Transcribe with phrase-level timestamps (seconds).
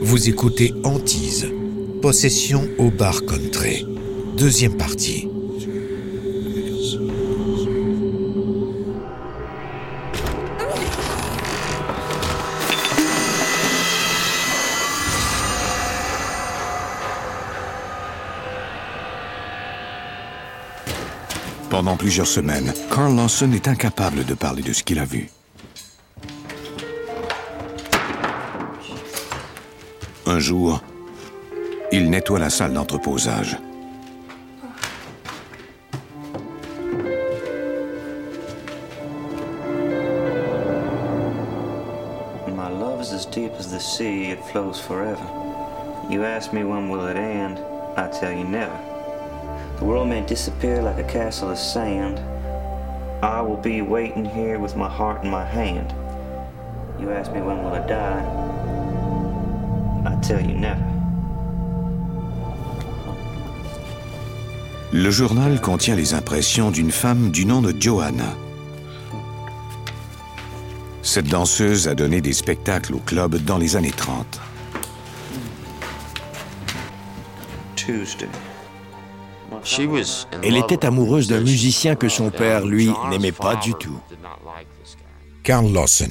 [0.00, 1.46] Vous écoutez Antise,
[2.02, 3.86] Possession au bar country,
[4.36, 5.28] deuxième partie.
[21.70, 25.28] Pendant plusieurs semaines, Carl Lawson est incapable de parler de ce qu'il a vu.
[30.34, 30.82] Un jour,
[31.92, 33.56] il nettoie la salle d'entreposage.
[42.48, 45.24] My love is as deep as the sea, it flows forever.
[46.10, 47.60] You ask me when will it end,
[47.96, 48.76] I tell you never.
[49.78, 52.18] The world may disappear like a castle of sand.
[53.22, 55.94] I will be waiting here with my heart in my hand.
[56.98, 58.53] You ask me when will I die,
[64.92, 68.34] Le journal contient les impressions d'une femme du nom de Johanna.
[71.02, 74.40] Cette danseuse a donné des spectacles au club dans les années 30.
[77.76, 78.28] Tuesday.
[80.42, 83.98] Elle était amoureuse d'un musicien que son père, lui, n'aimait pas du tout.
[85.42, 86.10] Carl Lawson.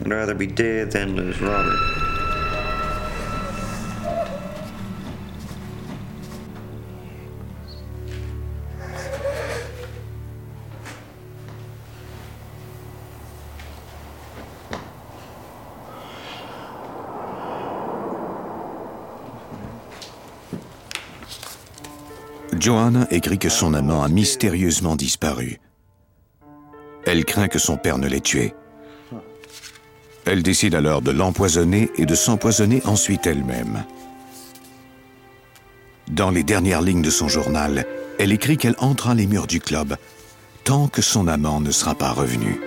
[0.00, 1.98] I'd rather be dead than lose Robert.
[22.58, 25.60] Johanna écrit que son amant a mystérieusement disparu.
[27.06, 28.52] Elle craint que son père ne l'ait tué.
[30.30, 33.84] Elle décide alors de l'empoisonner et de s'empoisonner ensuite elle-même.
[36.10, 37.86] Dans les dernières lignes de son journal,
[38.18, 39.96] elle écrit qu'elle entrera les murs du club
[40.64, 42.60] tant que son amant ne sera pas revenu.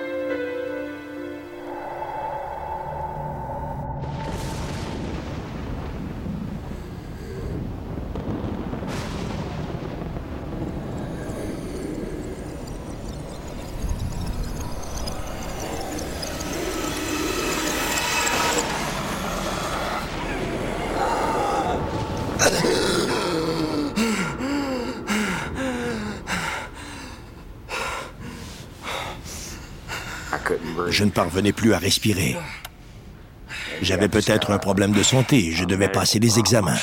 [31.01, 32.38] Je ne parvenais plus à respirer.
[33.81, 35.51] J'avais peut-être un problème de santé.
[35.51, 36.78] Je devais passer des examens.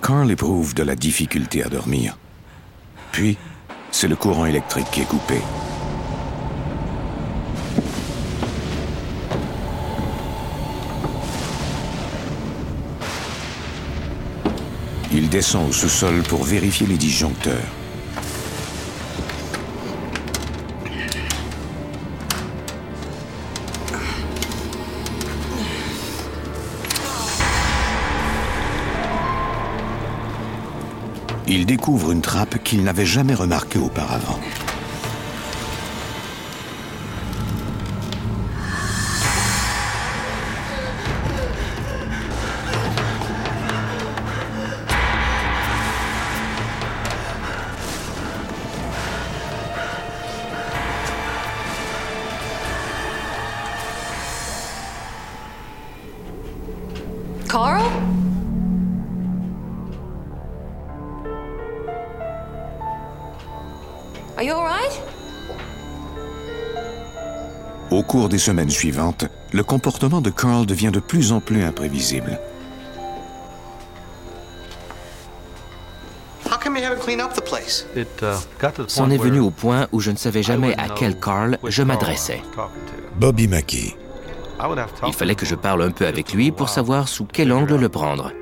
[0.00, 2.16] Carl éprouve de la difficulté à dormir.
[3.12, 3.36] Puis,
[3.90, 5.42] c'est le courant électrique qui est coupé.
[15.30, 17.54] Descend au sous-sol pour vérifier les disjoncteurs.
[31.46, 34.40] Il découvre une trappe qu'il n'avait jamais remarquée auparavant.
[68.10, 72.40] Cours des semaines suivantes, le comportement de Carl devient de plus en plus imprévisible.
[78.98, 82.42] On est venu au point où je ne savais jamais à quel Carl je m'adressais.
[83.14, 83.96] Bobby Mackey.
[85.06, 87.88] Il fallait que je parle un peu avec lui pour savoir sous quel angle le
[87.88, 88.32] prendre.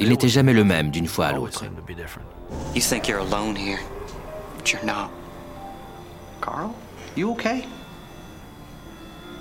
[0.00, 1.64] Il n'était jamais le même d'une fois à l'autre.
[2.74, 3.78] You think you're alone here,
[4.58, 5.08] but you're not.
[6.40, 6.72] Carl,
[7.16, 7.64] you okay?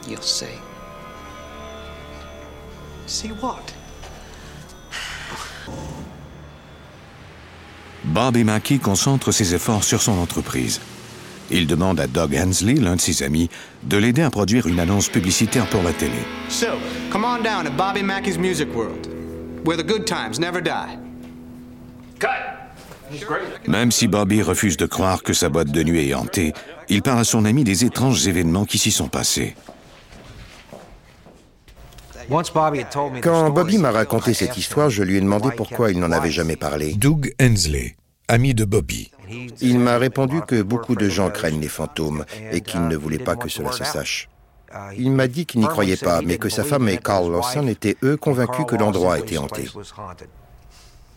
[0.07, 0.45] You'll see.
[3.07, 3.73] See what?
[8.03, 10.81] Bobby Mackey concentre ses efforts sur son entreprise.
[11.49, 13.49] Il demande à Doug Hensley, l'un de ses amis,
[13.83, 16.17] de l'aider à produire une annonce publicitaire pour la télé.
[16.49, 16.77] So,
[17.11, 19.07] come on down to Bobby Mackey's Music World,
[19.65, 20.97] where the good times never die.
[23.67, 26.53] Même si Bobby refuse de croire que sa boîte de nuit est hantée,
[26.89, 29.55] il parle à son ami des étranges événements qui s'y sont passés.
[33.21, 36.55] Quand Bobby m'a raconté cette histoire, je lui ai demandé pourquoi il n'en avait jamais
[36.55, 36.93] parlé.
[36.93, 37.95] Doug Hensley,
[38.27, 39.11] ami de Bobby.
[39.61, 43.35] Il m'a répondu que beaucoup de gens craignent les fantômes et qu'il ne voulait pas
[43.35, 44.29] que cela se sache.
[44.97, 47.97] Il m'a dit qu'il n'y croyait pas, mais que sa femme et Carl Lawson étaient
[48.03, 49.69] eux convaincus que l'endroit était hanté.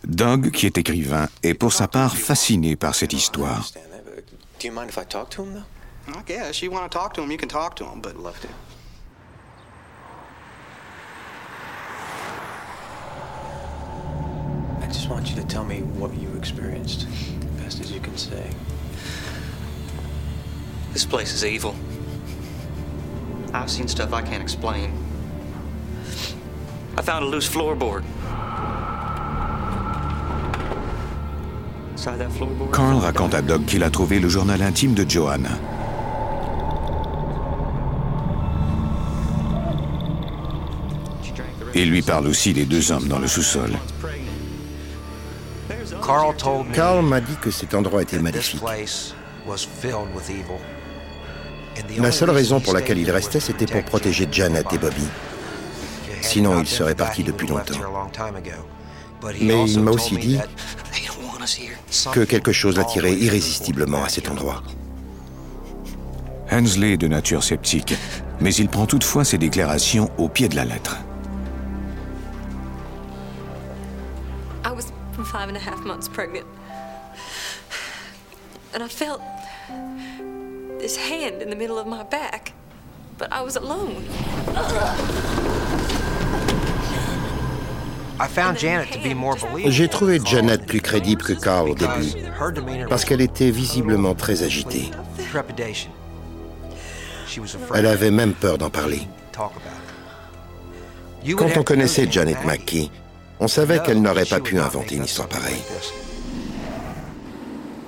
[0.04, 3.70] Doug, qui est écrivain, est pour sa part fasciné par cette histoire.
[4.60, 6.18] Do you mind if I talk to him, though?
[6.20, 8.38] Okay, if you want to talk to him, you can talk to him, but love
[8.40, 8.48] to.
[14.82, 17.06] I just want you to tell me what you experienced,
[17.58, 18.42] best as you can say.
[20.94, 21.74] This place is evil.
[23.52, 24.94] I've seen stuff I can't explain.
[26.96, 28.02] I found a loose floorboard.
[31.92, 32.72] Inside that floorboard?
[32.72, 35.50] Carl raconte à Doug qu'il a trouvé le journal intime de Joanna.
[41.74, 43.72] Il lui parle aussi des deux hommes dans le sous-sol.
[46.72, 48.62] Carl m'a dit que cet endroit était maléfique.
[51.98, 55.06] La seule raison pour laquelle il restait, c'était pour protéger Janet et Bobby.
[56.20, 57.78] Sinon, il serait parti depuis longtemps.
[59.40, 60.38] Mais il m'a aussi dit
[62.12, 64.62] que quelque chose l'attirait irrésistiblement à cet endroit.
[66.50, 67.94] Hensley est de nature sceptique,
[68.40, 70.98] mais il prend toutefois ses déclarations au pied de la lettre.
[75.34, 76.46] Five and a half months pregnant.
[78.72, 79.20] And I felt
[80.78, 82.52] this hand in the middle of my back.
[83.18, 84.04] But I was alone.
[89.66, 92.14] J'ai trouvé Janet plus crédible que Carl au début,
[92.88, 94.92] parce qu'elle était visiblement très agitée.
[97.74, 99.08] Elle avait même peur d'en parler.
[101.36, 102.90] Quand on connaissait Janet McKee,
[103.40, 105.62] on savait qu'elle n'aurait pas pu inventer une histoire pareille.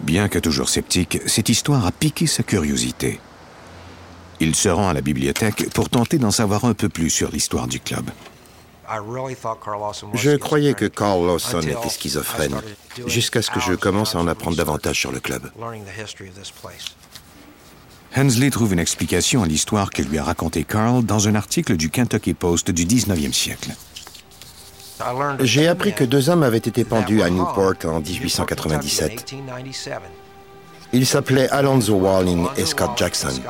[0.03, 3.21] Bien que toujours sceptique, cette histoire a piqué sa curiosité.
[4.39, 7.67] Il se rend à la bibliothèque pour tenter d'en savoir un peu plus sur l'histoire
[7.67, 8.11] du club.
[10.15, 12.61] Je croyais que Carl Lawson était schizophrène,
[13.07, 15.51] jusqu'à ce que je commence à en apprendre davantage sur le club.
[18.17, 21.91] Hensley trouve une explication à l'histoire que lui a racontée Carl dans un article du
[21.91, 23.73] Kentucky Post du 19e siècle.
[25.41, 29.35] J'ai appris que deux hommes avaient été pendus à Newport en 1897.
[30.93, 33.41] Ils s'appelaient Alonzo Walling et Scott Jackson.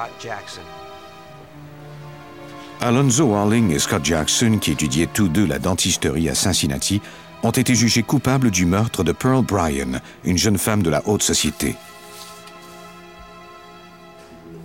[2.81, 7.01] Alonzo Walling et Scott Jackson, qui étudiaient tous deux la dentisterie à Cincinnati,
[7.43, 11.23] ont été jugés coupables du meurtre de Pearl Bryan, une jeune femme de la haute
[11.23, 11.77] société.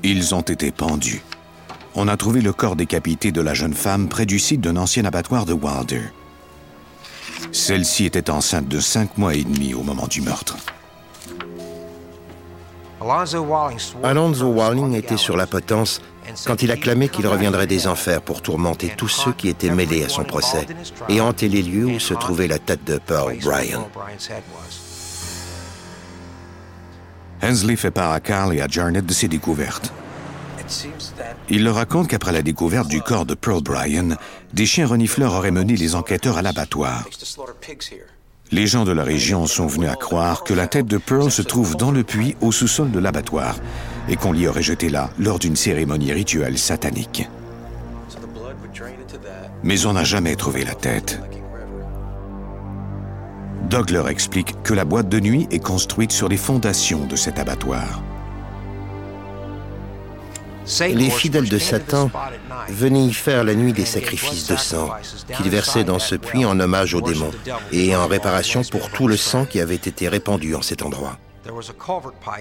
[0.03, 1.21] Ils ont été pendus.
[1.93, 5.05] On a trouvé le corps décapité de la jeune femme près du site d'un ancien
[5.05, 6.11] abattoir de Wilder.
[7.51, 10.57] Celle-ci était enceinte de cinq mois et demi au moment du meurtre.
[14.03, 16.01] Alonzo Walling était sur la potence
[16.45, 20.03] quand il a clamé qu'il reviendrait des enfers pour tourmenter tous ceux qui étaient mêlés
[20.03, 20.67] à son procès
[21.09, 23.81] et hanter les lieux où se trouvait la tête de Pearl Bryan.
[27.43, 29.91] Hensley fait part à Carl et à Jarnett de ses découvertes.
[31.49, 34.17] Il leur raconte qu'après la découverte du corps de Pearl Bryan,
[34.53, 37.05] des chiens renifleurs auraient mené les enquêteurs à l'abattoir.
[38.51, 41.41] Les gens de la région sont venus à croire que la tête de Pearl se
[41.41, 43.55] trouve dans le puits au sous-sol de l'abattoir
[44.09, 47.29] et qu'on l'y aurait jetée là lors d'une cérémonie rituelle satanique.
[49.63, 51.19] Mais on n'a jamais trouvé la tête.
[53.69, 57.39] Doug leur explique que la boîte de nuit est construite sur les fondations de cet
[57.39, 58.01] abattoir.
[60.79, 62.09] Les fidèles de Satan
[62.69, 64.89] venaient y faire la nuit des sacrifices de sang
[65.35, 67.31] qu'ils versaient dans ce puits en hommage aux démons
[67.71, 71.17] et en réparation pour tout le sang qui avait été répandu en cet endroit.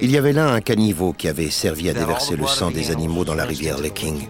[0.00, 3.24] Il y avait là un caniveau qui avait servi à déverser le sang des animaux
[3.24, 4.28] dans la rivière Licking.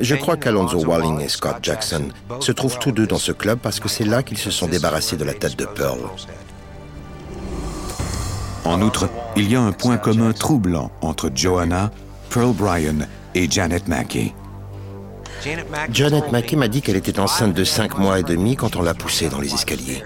[0.00, 2.08] Je crois qu'Alonzo Walling et Scott Jackson
[2.40, 5.16] se trouvent tous deux dans ce club parce que c'est là qu'ils se sont débarrassés
[5.16, 6.00] de la tête de Pearl.
[8.68, 11.90] En outre, il y a un point commun troublant entre Joanna,
[12.28, 14.34] Pearl Bryan et Janet Mackey.
[15.90, 18.92] Janet Mackey m'a dit qu'elle était enceinte de cinq mois et demi quand on l'a
[18.92, 20.04] poussée dans les escaliers.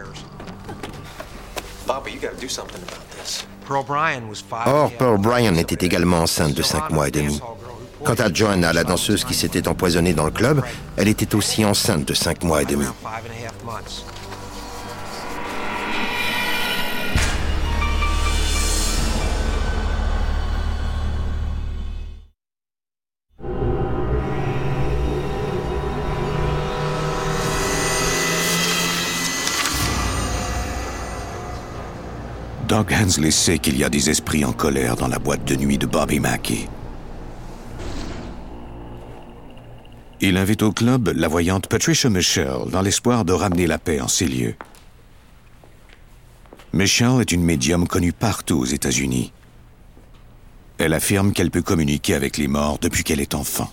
[4.66, 7.40] Or, Pearl Bryan était également enceinte de cinq mois et demi.
[8.04, 10.62] Quant à Joanna, la danseuse qui s'était empoisonnée dans le club,
[10.97, 12.87] elle était aussi enceinte de cinq mois et demi.
[32.73, 35.76] Doug Hensley sait qu'il y a des esprits en colère dans la boîte de nuit
[35.76, 36.71] de Bobby Mackey.
[40.23, 44.09] Il invite au club la voyante Patricia Michelle dans l'espoir de ramener la paix en
[44.09, 44.55] ces lieux.
[46.73, 49.35] Michelle est une médium connue partout aux États-Unis.
[50.79, 53.71] Elle affirme qu'elle peut communiquer avec les morts depuis qu'elle est enfant.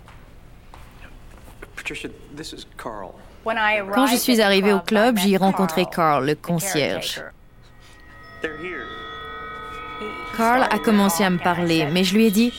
[3.45, 7.23] Quand je suis arrivée au club, j'y ai rencontré Carl, le concierge.
[10.37, 12.53] Carl a commencé à me parler, mais je lui ai dit,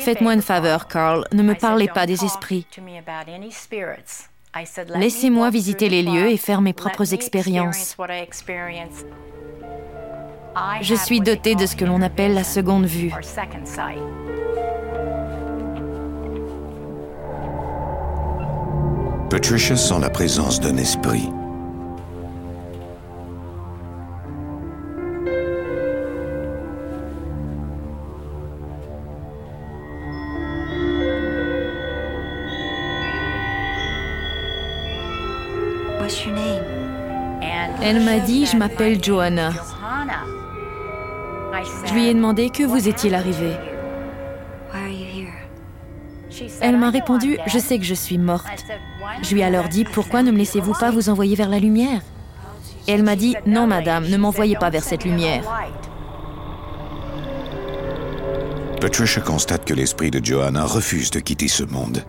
[0.00, 2.66] Faites-moi une faveur, Carl, ne me parlez pas des esprits.
[4.94, 7.96] Laissez-moi visiter les lieux et faire mes propres expériences.
[10.82, 13.12] Je suis dotée de ce que l'on appelle la seconde vue.
[19.30, 21.30] Patricia sent la présence d'un esprit.
[38.12, 39.52] M'a dit, je m'appelle Johanna.
[41.86, 43.52] Je lui ai demandé que vous est-il arrivé.
[46.60, 48.46] Elle m'a répondu, je sais que je suis morte.
[49.22, 52.00] Je lui ai alors dit, pourquoi ne me laissez-vous pas vous envoyer vers la lumière?
[52.86, 55.44] Elle m'a dit, non madame, ne m'envoyez pas vers cette lumière.
[58.80, 62.04] Patricia constate que l'esprit de Johanna refuse de quitter ce monde.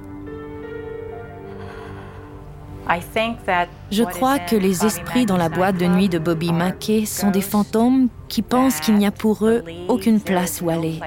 [3.91, 7.41] Je crois que les esprits dans la boîte de nuit de Bobby Mackey sont des
[7.41, 10.99] fantômes qui pensent qu'il n'y a pour eux aucune place où aller.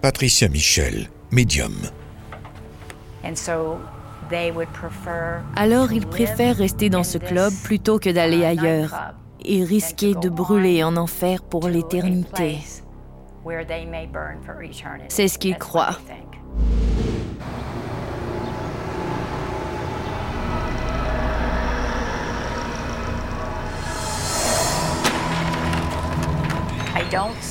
[0.00, 1.74] Patricia Michel, médium.
[5.56, 10.82] Alors ils préfèrent rester dans ce club plutôt que d'aller ailleurs et risquer de brûler
[10.82, 12.58] en enfer pour l'éternité.
[15.08, 15.98] C'est ce qu'ils croient.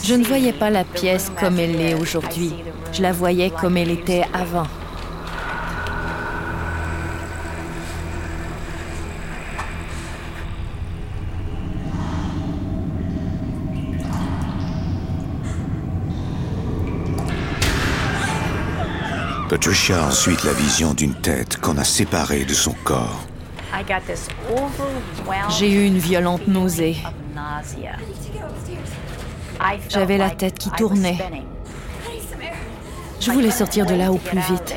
[0.04, 2.54] Je ne voyais pas la pièce comme elle est aujourd'hui.
[2.92, 4.68] Je la voyais comme elle était avant.
[19.50, 23.24] Patricia a ensuite la vision d'une tête qu'on a séparée de son corps.
[25.50, 26.98] J'ai eu une violente nausée.
[29.90, 31.18] J'avais la tête qui tournait.
[33.20, 34.76] Je voulais sortir de là au plus vite.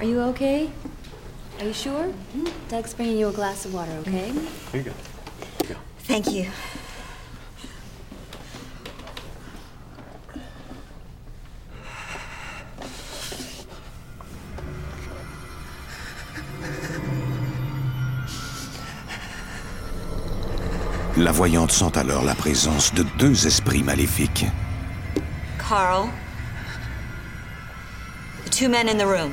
[0.00, 0.70] Are you okay?
[1.58, 2.06] Are you sure?
[2.70, 4.32] Doug's bringing you a glass of water, okay?
[4.72, 4.92] Here you go.
[6.06, 6.46] Thank you.
[21.20, 24.46] La voyante sent alors la présence de deux esprits maléfiques.
[25.58, 26.08] Carl,
[28.46, 29.32] the two men in the room.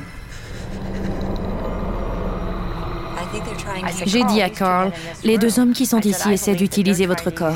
[4.06, 4.91] J'ai dit à Carl,
[5.24, 7.56] les deux hommes qui sont ici essaient d'utiliser votre corps.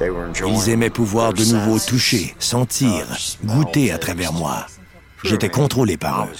[0.00, 3.06] Ils aimaient pouvoir de nouveau toucher, sentir,
[3.44, 4.66] goûter à travers moi.
[5.22, 6.32] J'étais contrôlé par eux.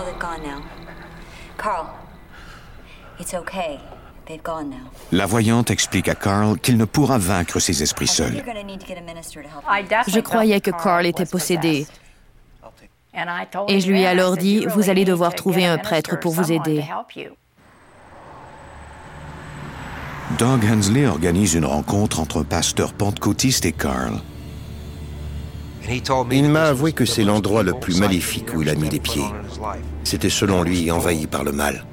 [0.00, 0.62] Carl, they've gone now.
[1.56, 1.86] Carl,
[3.18, 3.78] it's okay.
[4.26, 4.90] They've gone now.
[5.12, 8.42] La voyante explique à Carl qu'il ne pourra vaincre ses esprits seuls.
[10.06, 11.86] Je croyais que Carl était possédé.
[13.68, 16.84] Et je lui ai alors dit, vous allez devoir trouver un prêtre pour vous aider.
[20.38, 24.20] Doug Hensley organise une rencontre entre un pasteur pentecôtiste et Carl.
[26.30, 29.24] Il m'a avoué que c'est l'endroit le plus maléfique où il a mis les pieds.
[30.04, 31.84] C'était selon lui envahi par le mal.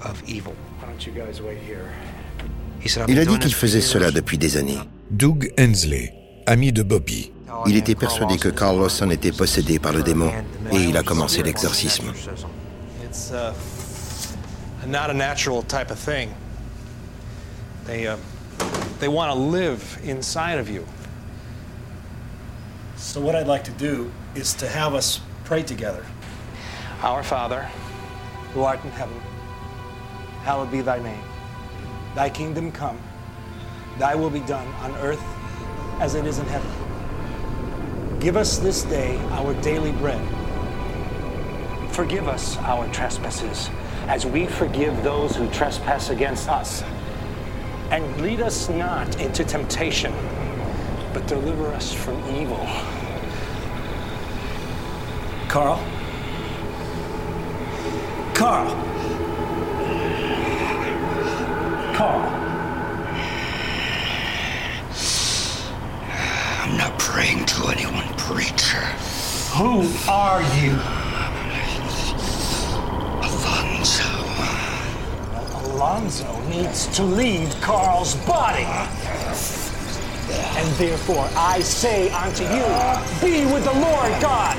[3.07, 4.79] Il a dit qu'il faisait cela depuis des années.
[5.11, 6.13] Doug Hensley,
[6.45, 7.31] ami de Bobby.
[7.65, 10.31] Il était persuadé que Carl Lawson était possédé par le démon
[10.71, 12.11] et il a commencé l'exorcisme.
[13.03, 13.31] It's
[14.85, 16.29] not a natural type of thing.
[17.85, 18.07] They,
[18.99, 20.85] they want to live inside of you.
[22.97, 26.03] So, what I'd like to do is to have us pray together.
[27.03, 27.67] Our Father,
[28.53, 29.19] who art in heaven,
[30.43, 31.23] hallowed be thy name.
[32.15, 32.99] Thy kingdom come,
[33.99, 35.23] thy will be done on earth
[35.99, 36.71] as it is in heaven.
[38.19, 40.21] Give us this day our daily bread.
[41.91, 43.69] Forgive us our trespasses,
[44.07, 46.83] as we forgive those who trespass against us.
[47.91, 50.13] And lead us not into temptation,
[51.13, 52.67] but deliver us from evil.
[55.47, 55.81] Carl?
[58.37, 58.69] Carl!
[61.95, 62.21] Carl!
[66.61, 68.85] I'm not praying to anyone, preacher.
[69.57, 70.77] Who are you?
[73.25, 74.03] Alonzo.
[75.73, 78.65] Alonzo needs to leave Carl's body.
[80.59, 82.67] And therefore I say unto you,
[83.19, 84.55] be with the Lord God,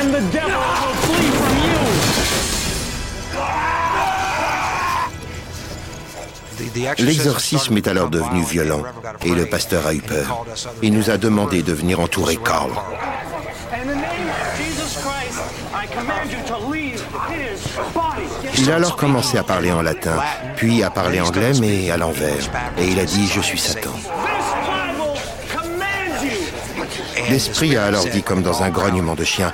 [0.00, 2.09] and the devil will flee from you.
[6.98, 8.82] L'exorcisme est alors devenu violent
[9.24, 10.44] et le pasteur a eu peur.
[10.82, 12.70] Il nous a demandé de venir entourer Carl.
[18.58, 20.20] Il a alors commencé à parler en latin,
[20.56, 22.50] puis à parler anglais, mais à l'envers.
[22.78, 23.90] Et il a dit Je suis Satan.
[27.28, 29.52] L'esprit a alors dit, comme dans un grognement de chien.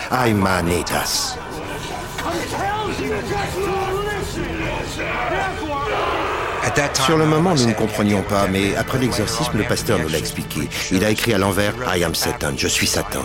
[6.95, 10.69] Sur le moment, nous ne comprenions pas, mais après l'exorcisme, le pasteur nous l'a expliqué.
[10.93, 13.25] Il a écrit à l'envers I am Satan, je suis Satan.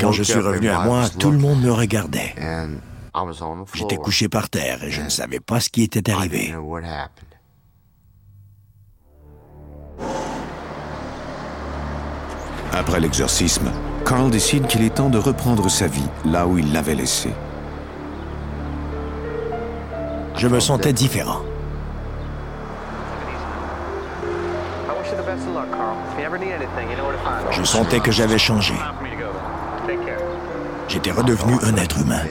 [0.00, 2.34] Quand je suis revenu à moi, tout le monde me regardait.
[3.74, 6.52] J'étais couché par terre et je ne savais pas ce qui était arrivé.
[12.76, 13.70] Après l'exorcisme,
[14.04, 17.32] Carl décide qu'il est temps de reprendre sa vie là où il l'avait laissée.
[20.36, 21.40] Je me sentais différent.
[27.52, 28.74] Je sentais que j'avais changé.
[30.88, 32.24] J'étais redevenu un être humain.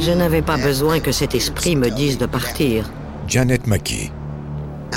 [0.00, 2.90] Je n'avais pas besoin que cet esprit me dise de partir.
[3.26, 4.10] Janet Mackey.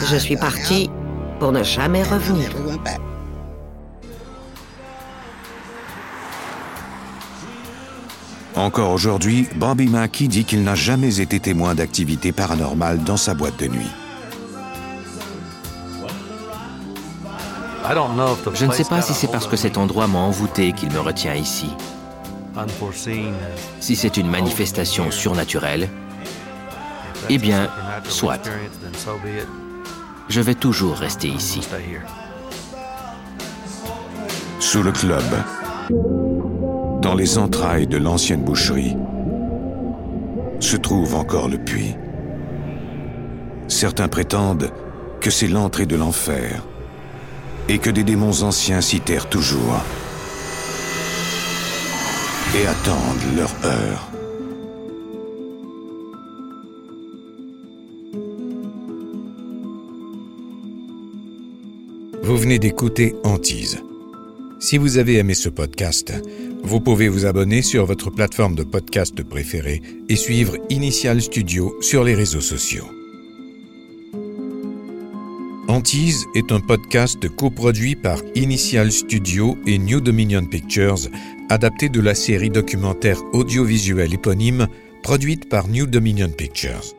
[0.09, 0.89] Je suis parti
[1.39, 2.49] pour ne jamais revenir.
[8.55, 13.57] Encore aujourd'hui, Bobby Mackey dit qu'il n'a jamais été témoin d'activités paranormales dans sa boîte
[13.57, 13.91] de nuit.
[18.53, 21.33] Je ne sais pas si c'est parce que cet endroit m'a envoûté qu'il me retient
[21.33, 21.69] ici.
[23.79, 25.89] Si c'est une manifestation surnaturelle,
[27.29, 27.69] eh bien,
[28.07, 28.49] soit.
[30.29, 31.67] Je vais toujours rester ici.
[34.59, 35.23] Sous le club,
[37.01, 38.95] dans les entrailles de l'ancienne boucherie,
[40.59, 41.95] se trouve encore le puits.
[43.67, 44.71] Certains prétendent
[45.21, 46.63] que c'est l'entrée de l'enfer
[47.67, 49.81] et que des démons anciens s'y terrent toujours
[52.55, 54.11] et attendent leur heure.
[62.23, 63.83] Vous venez d'écouter Antise.
[64.59, 66.13] Si vous avez aimé ce podcast,
[66.63, 72.03] vous pouvez vous abonner sur votre plateforme de podcast préférée et suivre Initial Studio sur
[72.03, 72.85] les réseaux sociaux.
[75.67, 81.07] Antise est un podcast coproduit par Initial Studio et New Dominion Pictures,
[81.49, 84.67] adapté de la série documentaire audiovisuelle éponyme
[85.03, 86.95] produite par New Dominion Pictures.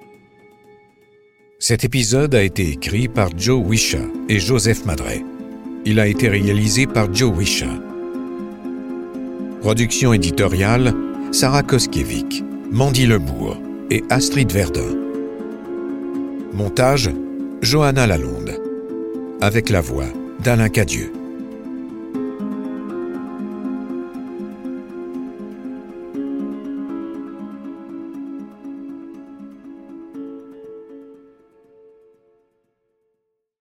[1.59, 5.23] Cet épisode a été écrit par Joe Wisha et Joseph Madret.
[5.85, 7.69] Il a été réalisé par Joe Wisha.
[9.61, 10.95] Production éditoriale
[11.33, 13.57] Sarah Koskiewicz, Mandy Lebourg
[13.91, 14.97] et Astrid Verdun.
[16.53, 17.11] Montage
[17.63, 18.59] Johanna Lalonde.
[19.41, 20.09] Avec la voix
[20.43, 21.13] d'Alain Cadieux.